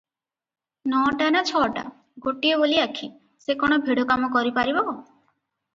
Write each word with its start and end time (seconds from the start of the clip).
ନଅଟା 0.93 1.27
ନା 1.35 1.43
ଛଅଟା! 1.49 1.83
ଗୋଟାଏ 2.27 2.57
ବୋଲି 2.63 2.81
ଆଖି, 2.87 3.11
ସେ 3.45 3.61
କଣ 3.65 3.81
ଭିଡ଼ 3.87 4.09
କାମ 4.15 4.33
କରିପାରିବ? 4.39 4.91